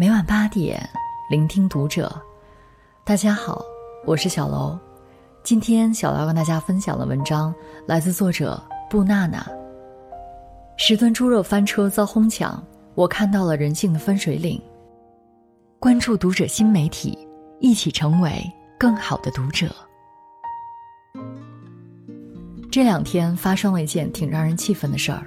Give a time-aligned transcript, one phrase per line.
[0.00, 0.80] 每晚八点，
[1.28, 2.08] 聆听读者。
[3.04, 3.60] 大家好，
[4.06, 4.78] 我是小楼。
[5.42, 7.52] 今天小楼跟大家分享的文章
[7.84, 9.44] 来自作者布娜娜。
[10.76, 12.64] 十吨猪肉翻车遭哄抢，
[12.94, 14.62] 我看到了人性的分水岭。
[15.80, 17.18] 关注读者新媒体，
[17.58, 18.30] 一起成为
[18.78, 19.66] 更好的读者。
[22.70, 25.26] 这两天发生了一件挺让人气愤的事儿：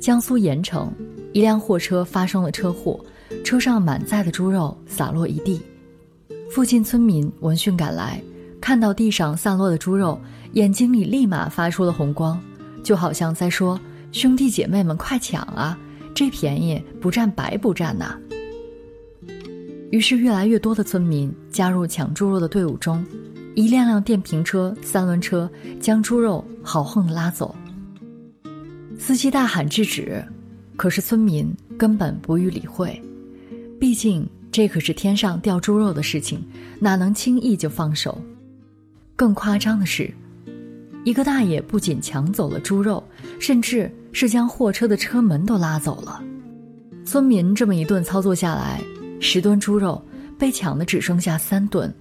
[0.00, 0.92] 江苏盐城，
[1.32, 2.98] 一辆货车发生了车祸。
[3.44, 5.60] 车上满载的猪肉洒落一地，
[6.50, 8.22] 附近村民闻讯赶来，
[8.60, 10.20] 看到地上散落的猪肉，
[10.52, 12.40] 眼睛里立马发出了红光，
[12.82, 13.78] 就好像在说
[14.12, 15.78] ：“兄弟姐妹们，快抢啊！
[16.14, 18.18] 这便宜不占白不占呐！”
[19.90, 23.04] 于是，越来越多的村民加入抢猪肉的队伍中，
[23.54, 27.54] 一辆辆电瓶车、三轮车将猪肉豪横地拉走。
[28.98, 30.24] 司机大喊制止，
[30.76, 32.98] 可是村民根本不予理会。
[33.82, 36.40] 毕竟这可是天上掉猪肉的事情，
[36.78, 38.16] 哪能轻易就放手？
[39.16, 40.08] 更夸张的是，
[41.02, 43.02] 一个大爷不仅抢走了猪肉，
[43.40, 46.22] 甚至是将货车的车门都拉走了。
[47.04, 48.80] 村民这么一顿操作下来，
[49.20, 50.00] 十吨猪肉
[50.38, 51.92] 被抢的只剩下三吨。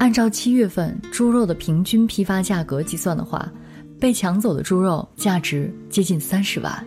[0.00, 3.48] 按照七月份猪肉的平均批发价格计算的话，
[4.00, 6.84] 被抢走的猪肉价值接近三十万。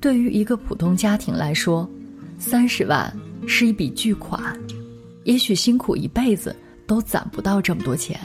[0.00, 1.88] 对于一个普通家庭来说，
[2.38, 3.12] 三十万
[3.46, 4.56] 是一笔巨款，
[5.24, 6.54] 也许辛苦一辈子
[6.86, 8.18] 都攒不到这么多钱。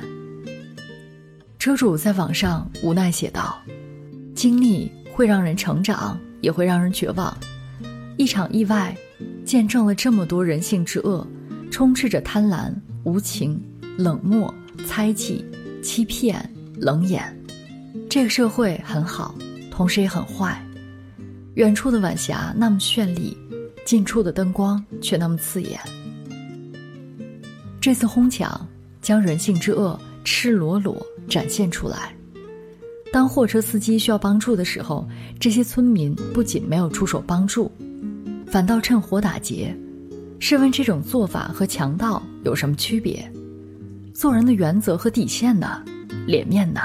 [1.58, 3.60] 车主在网上无奈写道
[4.36, 7.36] ：“经历会让人成长，也会让人绝望。
[8.16, 8.96] 一场意外，
[9.44, 11.26] 见证了这么多人性之恶，
[11.72, 12.72] 充斥着贪婪、
[13.04, 13.60] 无情、
[13.98, 14.54] 冷漠、
[14.86, 15.44] 猜忌、
[15.82, 17.36] 欺骗、冷眼。
[18.10, 19.34] 这个社会很好，
[19.72, 20.62] 同时也很坏。
[21.56, 23.36] 远处的晚霞那么绚丽。”
[23.86, 25.80] 近处的灯光却那么刺眼。
[27.82, 28.68] 这次哄抢
[29.02, 32.16] 将人性之恶赤裸裸展现出来。
[33.12, 35.08] 当货车司机需要帮助的时候，
[35.40, 37.72] 这些村民不仅没有出手帮助，
[38.48, 39.76] 反倒趁火打劫。
[40.40, 43.32] 试问这种做法和强盗有什么区别？
[44.14, 45.84] 做人的原则和底线呢？
[46.26, 46.82] 脸面呢？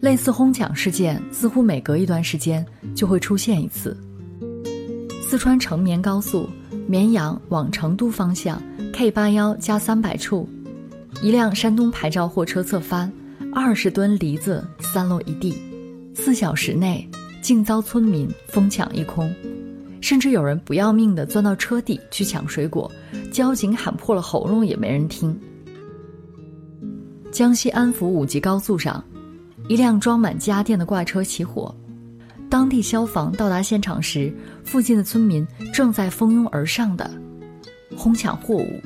[0.00, 2.64] 类似哄抢事件似乎每隔一段时间
[2.94, 3.96] 就会出现一次。
[5.30, 6.50] 四川成绵高速
[6.88, 8.60] 绵阳往成都方向
[8.92, 10.48] K 八幺加三百处，
[11.22, 13.08] 一辆山东牌照货车侧翻，
[13.54, 15.56] 二十吨梨子散落一地，
[16.16, 17.08] 四小时内
[17.40, 19.32] 竟遭村民疯抢一空，
[20.00, 22.90] 甚至有人不要命的钻到车底去抢水果，
[23.30, 25.38] 交警喊破了喉咙也没人听。
[27.30, 29.00] 江西安福五级高速上，
[29.68, 31.72] 一辆装满家电的挂车起火。
[32.50, 34.34] 当地消防到达现场时，
[34.64, 37.08] 附近的村民正在蜂拥而上的
[37.96, 38.82] 哄抢货物。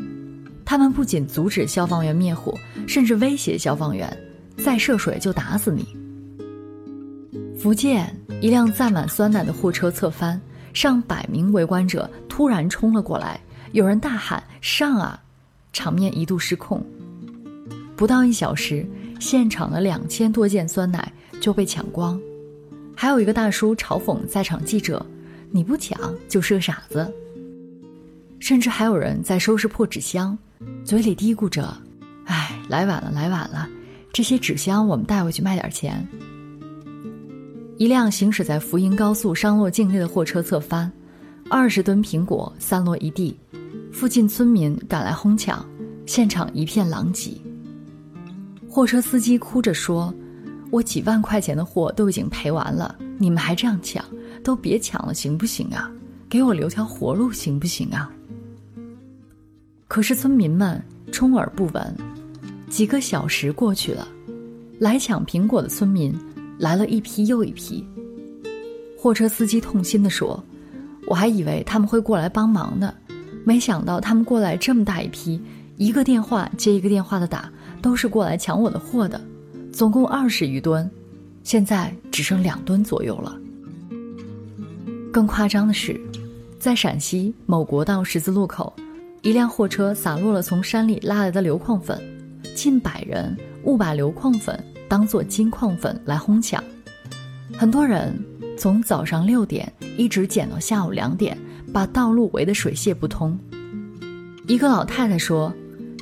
[0.66, 2.54] 他们不仅阻止消防员灭火，
[2.86, 4.14] 甚至威胁消防员
[4.62, 5.96] ：“再涉水就打死你。”
[7.58, 10.38] 福建一辆载满酸奶的货车侧翻，
[10.74, 13.40] 上百名围观者突然冲了过来，
[13.72, 15.18] 有人大喊：“上啊！”
[15.72, 16.84] 场面一度失控。
[17.96, 18.86] 不到一小时，
[19.18, 21.10] 现场的两千多件酸奶
[21.40, 22.20] 就被抢光。
[22.96, 25.04] 还有一个大叔嘲讽在场记者
[25.50, 27.12] ：“你不抢就是个傻子。”
[28.38, 30.36] 甚至还有人在收拾破纸箱，
[30.84, 31.76] 嘴里嘀咕着
[32.26, 33.68] ：“哎，来晚了，来晚了，
[34.12, 36.06] 这些纸箱我们带回去卖点钱。”
[37.76, 40.90] 一辆行驶在福银高速商洛境内的货车侧翻，
[41.50, 43.36] 二十吨苹果散落一地，
[43.92, 45.66] 附近村民赶来哄抢，
[46.06, 47.32] 现场一片狼藉。
[48.68, 50.14] 货车司机哭着说。
[50.74, 54.04] 我几万块钱的货都已经赔完了，你们还这样抢，
[54.42, 55.88] 都别抢了，行不行啊？
[56.28, 58.10] 给我留条活路，行不行啊？
[59.86, 60.82] 可是村民们
[61.12, 61.96] 充耳不闻。
[62.68, 64.08] 几个小时过去了，
[64.80, 66.12] 来抢苹果的村民
[66.58, 67.86] 来了一批又一批。
[68.98, 70.42] 货车司机痛心地说
[71.06, 72.92] ：“我还以为他们会过来帮忙呢，
[73.44, 75.40] 没想到他们过来这么大一批，
[75.76, 77.48] 一个电话接一个电话的打，
[77.80, 79.20] 都是过来抢我的货的。”
[79.74, 80.88] 总共二十余吨，
[81.42, 83.36] 现在只剩两吨左右了。
[85.12, 86.00] 更夸张的是，
[86.60, 88.72] 在陕西某国道十字路口，
[89.22, 92.00] 一辆货车洒落了从山里拉来的硫矿粉，
[92.54, 94.56] 近百人误把硫矿粉
[94.88, 96.62] 当做金矿粉来哄抢，
[97.58, 98.16] 很多人
[98.56, 101.36] 从早上六点一直捡到下午两点，
[101.72, 103.36] 把道路围得水泄不通。
[104.46, 105.52] 一个老太太说：“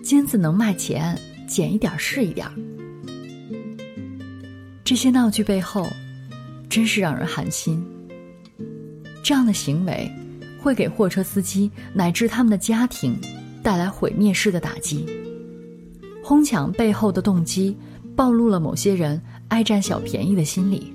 [0.04, 2.46] 金子能卖钱，捡一点是一点。”
[4.93, 5.89] 这些闹剧背后，
[6.69, 7.83] 真是让人寒心。
[9.25, 10.06] 这样的行为，
[10.61, 13.19] 会给货车司机乃至他们的家庭
[13.62, 15.06] 带来毁灭式的打击。
[16.23, 17.75] 哄抢背后的动机，
[18.15, 19.19] 暴露了某些人
[19.49, 20.93] 爱占小便宜的心理。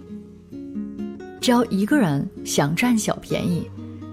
[1.41, 3.67] 只要一个人想占小便宜，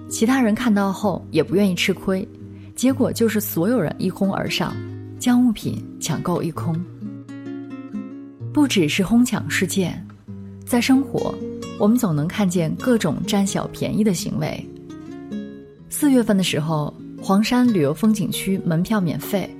[0.09, 2.27] 其他人看到后也不愿意吃亏，
[2.75, 4.75] 结果就是所有人一哄而上，
[5.21, 6.75] 将物品抢购一空。
[8.55, 10.07] 不只是哄抢事件，
[10.65, 11.35] 在生活，
[11.77, 14.65] 我们总能看见各种占小便宜的行为。
[15.91, 19.53] 四月份的时候，黄山旅游风景区门票免费，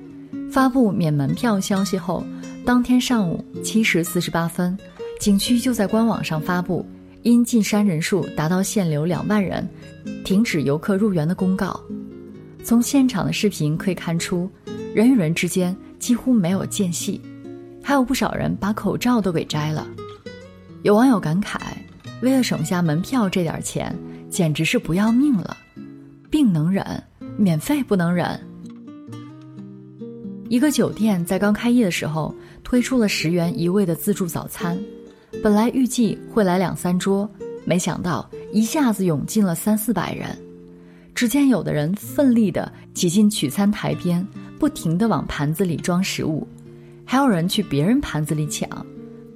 [0.49, 2.25] 发布免门票消息后，
[2.65, 4.79] 当天上午七时四十八分，
[5.19, 6.87] 景区就在官网上发布。
[7.23, 9.69] 因进山人数达到限流两万人，
[10.25, 11.81] 停止游客入园的公告。
[12.63, 14.49] 从现场的视频可以看出，
[14.95, 17.21] 人与人之间几乎没有间隙，
[17.85, 19.87] 还有不少人把口罩都给摘了。
[20.83, 21.59] 有网友感慨
[22.23, 23.95] ：“为了省下门票这点钱，
[24.31, 25.55] 简直是不要命了。
[26.31, 26.85] 病能忍，
[27.37, 28.41] 免费不能忍。”
[30.49, 34.79] 一个酒店在刚开业的时候推出了十元一位的自助早餐。
[35.43, 37.29] 本来预计会来两三桌，
[37.67, 40.29] 没想到一下子涌进了三四百人。
[41.15, 44.27] 只见有的人奋力地挤进取餐台边，
[44.59, 46.47] 不停地往盘子里装食物，
[47.05, 48.69] 还有人去别人盘子里抢。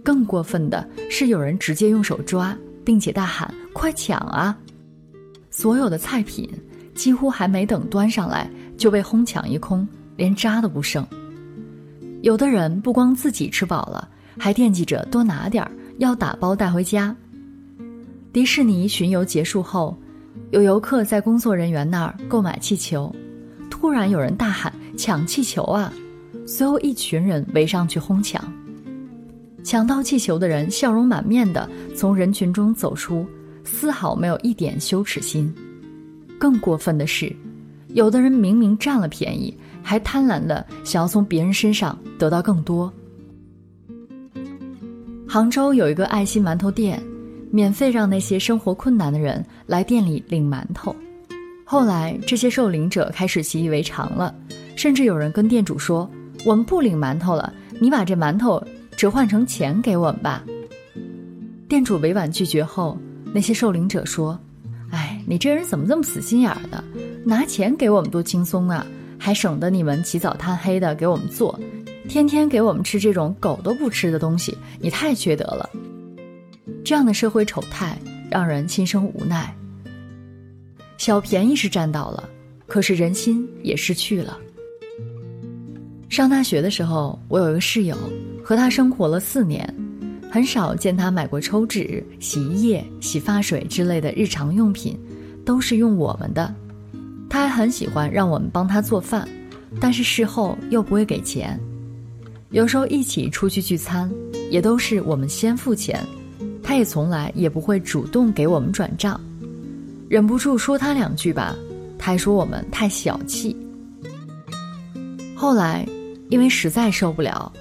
[0.02, 4.56] 更过分的是，有人直接用手抓，并且大喊：“快抢啊！”
[5.50, 6.48] 所有的菜品
[6.94, 9.86] 几乎还没等端上来，就被哄抢一空，
[10.16, 11.06] 连渣都不剩。
[12.22, 15.70] 有的人不光自己吃饱了，还惦记着多拿点儿。
[15.98, 17.14] 要打包带回家。
[18.32, 19.98] 迪士尼巡游结束后，
[20.52, 23.14] 有游客在工作人员那儿购买气球，
[23.68, 25.92] 突然有人大喊“抢气球啊！”
[26.48, 28.42] 随后一群人围上去哄抢。
[29.62, 33.26] 抢到气球的人笑容满面的从人群中走出，
[33.64, 35.54] 丝毫没有一点羞耻心。
[36.38, 37.30] 更过分的是，
[37.88, 42.90] 有的人明明占了便宜，还贪婪的想要从别人身上得到更多。
[45.28, 46.98] 杭州有一个爱心馒头店，
[47.50, 50.96] 免费让那些生活困难的人来店里领馒头。
[51.62, 54.34] 后来这些受领者开始习以为常了，
[54.76, 56.10] 甚至有人跟店主说
[56.44, 58.62] ：“我们不领馒头了，你把这馒头
[58.96, 60.44] 折换成钱给我们吧。”
[61.68, 62.96] 店主委婉拒绝后，
[63.34, 64.38] 那些受领者说
[64.90, 66.82] ：“哎，你这人怎么这么死心眼儿的？
[67.24, 68.86] 拿钱给我们多轻松啊，
[69.18, 71.58] 还省得你们起早贪黑的给我们做。”
[72.08, 75.68] 天天给我们吃这种狗都不吃的东西，你太缺德了。
[76.82, 77.98] 这样的社会丑态
[78.30, 79.54] 让人心生无奈。
[80.96, 82.26] 小便宜是占到了，
[82.66, 84.38] 可是人心也失去了。
[86.08, 87.96] 上大学的时候，我有一个室友，
[88.42, 89.62] 和他生活了四年，
[90.30, 94.98] 很少见他买过抽纸、洗衣液、洗发水之类的日常用品，
[95.44, 96.52] 都是用我们的。
[97.28, 99.28] 他还很喜欢让我们帮他做饭，
[99.80, 101.60] 但是事后又不会给钱。
[102.50, 104.10] 有时候一起出去聚餐，
[104.50, 106.02] 也都是我们先付钱，
[106.62, 109.20] 他也从来也不会主动给我们转账。
[110.08, 111.54] 忍不住说他两句吧，
[111.98, 113.54] 他还说我们太小气。
[115.34, 115.86] 后来，
[116.28, 117.52] 因为实在受不了，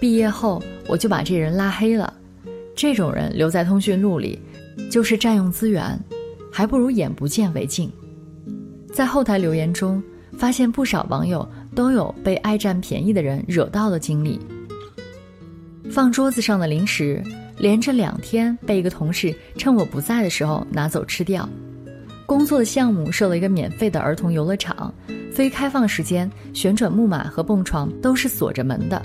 [0.00, 2.12] 毕业后我就把这人拉黑了。
[2.74, 4.40] 这种人留在通讯录里，
[4.90, 5.98] 就是占用资源，
[6.52, 7.90] 还不如眼不见为净。
[8.92, 10.02] 在后台留言中，
[10.38, 11.48] 发现不少网友。
[11.74, 14.38] 都有被爱占便宜的人惹到的经历。
[15.90, 17.20] 放桌子上的零食，
[17.58, 21.48] 连着两天被一个同事趁我不在的时候拿走吃掉。
[22.26, 24.94] 工作的项目设了一个免费的儿童游乐场，
[25.34, 29.02] 非开放时间旋转木马和蹦床都是锁着门的，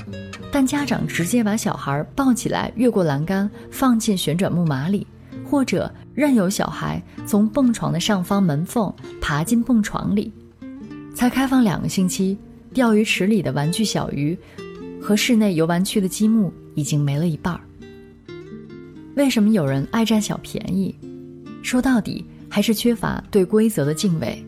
[0.51, 5.07] 但家长直接把小孩抱起来越过栏杆放进旋转木马里，
[5.43, 10.31] 或者任由小孩从蹦床的上方门缝爬进蹦床里。
[11.15, 12.37] 才开放两个星期。
[12.71, 14.37] 钓鱼池里的玩具小鱼，
[15.01, 17.59] 和室内游玩区的积木已经没了一半儿。
[19.15, 20.93] 为什么有人爱占小便宜？
[21.63, 24.45] 说到底还是缺乏对规则的敬畏。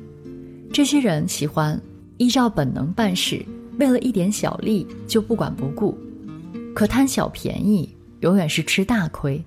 [0.74, 1.80] 这些人喜欢
[2.18, 3.46] 依照本能办事，
[3.78, 5.98] 为了一点小利就不管不顾，
[6.74, 9.44] 可贪小便宜永远是吃大亏。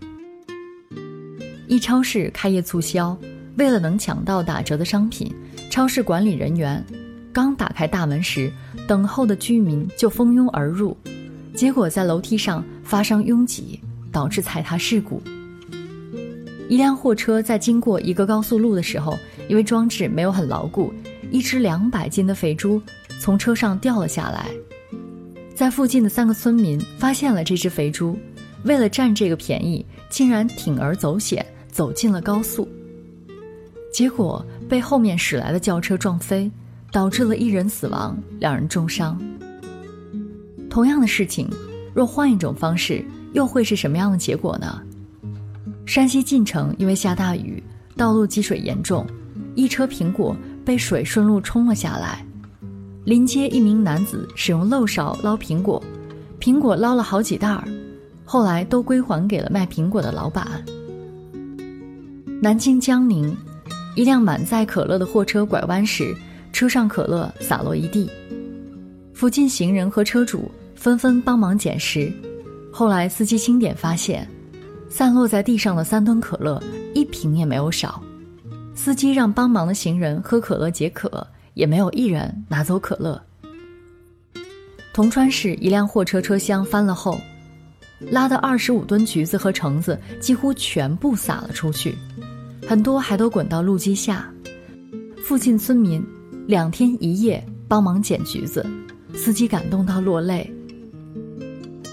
[1.67, 3.17] 一超市开业促销，
[3.57, 5.35] 为了能抢到打折的商品，
[5.71, 6.85] 超市管理人员。
[7.33, 8.53] 刚打开大门时，
[8.87, 10.95] 等候的居民就蜂拥而入，
[11.55, 13.81] 结果在楼梯上发生拥挤，
[14.13, 15.23] 导致踩踏事故。
[16.69, 20.93] 一辆货车在经过一个高速路的时候，因为装置没有很牢固，
[21.31, 22.81] 一只两百斤的肥猪
[23.21, 24.51] 从车上掉了下来。
[25.55, 28.19] 在附近的三个村民发现了这只肥猪，
[28.65, 32.69] 为了占这个便宜，竟然铤而走险走进了高速。
[33.93, 36.51] 结果被后面驶来的轿车撞飞，
[36.91, 39.17] 导致了一人死亡，两人重伤。
[40.69, 41.49] 同样的事情，
[41.95, 44.83] 若换一种方式，又会是什么样的结果呢？
[45.87, 47.63] 山西晋城因为下大雨，
[47.97, 49.07] 道路积水严重，
[49.55, 52.25] 一车苹果被水顺路冲了下来。
[53.05, 55.83] 临街一名男子使用漏勺捞苹果，
[56.41, 57.69] 苹果捞了好几袋儿，
[58.25, 60.47] 后来都归还给了卖苹果的老板。
[62.41, 63.37] 南京江宁，
[63.95, 66.15] 一辆满载可乐的货车拐弯时，
[66.53, 68.11] 车上可乐洒落一地，
[69.13, 72.13] 附近行人和车主纷纷帮忙捡拾，
[72.73, 74.29] 后来司机清点发现。
[74.91, 76.63] 散落在地上的三吨可乐，
[76.95, 78.01] 一瓶也没有少。
[78.75, 83.21] 司机让帮忙的行人喝可乐解渴，也没有一人拿走可乐。
[84.93, 87.21] 铜川市一辆货车车厢翻了后，
[88.11, 91.95] 拉的二十五吨橘子和橙子几乎全部洒了出去，
[92.67, 94.29] 很多还都滚到路基下。
[95.25, 96.05] 附近村民
[96.47, 98.65] 两天一夜帮忙捡橘子，
[99.15, 100.49] 司机感动到落泪。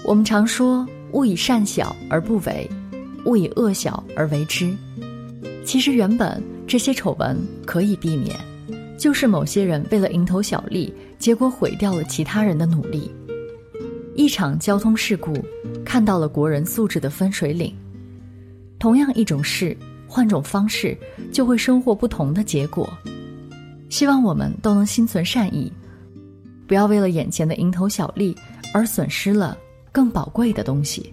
[0.04, 2.68] 我们常说“勿以善小而不为”。
[3.24, 4.76] 勿以恶小而为之。
[5.64, 8.36] 其实原本这些丑闻可以避免，
[8.98, 13.10] 就是某些人为了蝇头小利，结果毁掉了其他人的努力。
[14.14, 15.32] 一场交通事故，
[15.84, 17.74] 看到了国人素质的分水岭。
[18.78, 19.76] 同样一种事，
[20.06, 20.96] 换种方式，
[21.32, 22.92] 就会收获不同的结果。
[23.88, 25.70] 希望我们都能心存善意，
[26.66, 28.36] 不要为了眼前的蝇头小利
[28.72, 29.56] 而损失了
[29.90, 31.12] 更宝贵的东西。